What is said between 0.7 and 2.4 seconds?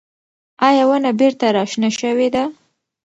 ونه بېرته راشنه شوې